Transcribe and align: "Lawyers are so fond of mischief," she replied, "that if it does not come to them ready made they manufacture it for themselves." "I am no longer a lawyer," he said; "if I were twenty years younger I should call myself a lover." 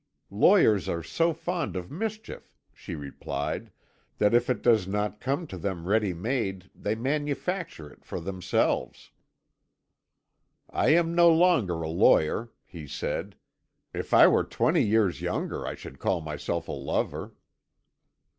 "Lawyers 0.31 0.89
are 0.89 1.03
so 1.03 1.31
fond 1.31 1.75
of 1.75 1.91
mischief," 1.91 2.55
she 2.73 2.95
replied, 2.95 3.71
"that 4.17 4.33
if 4.33 4.49
it 4.49 4.63
does 4.63 4.87
not 4.87 5.19
come 5.21 5.45
to 5.45 5.59
them 5.59 5.85
ready 5.85 6.11
made 6.11 6.71
they 6.73 6.95
manufacture 6.95 7.87
it 7.93 8.03
for 8.03 8.19
themselves." 8.19 9.11
"I 10.71 10.89
am 10.89 11.13
no 11.13 11.29
longer 11.31 11.83
a 11.83 11.87
lawyer," 11.89 12.51
he 12.65 12.87
said; 12.87 13.35
"if 13.93 14.11
I 14.11 14.25
were 14.25 14.43
twenty 14.43 14.83
years 14.83 15.21
younger 15.21 15.67
I 15.67 15.75
should 15.75 15.99
call 15.99 16.19
myself 16.19 16.67
a 16.67 16.71
lover." 16.71 17.35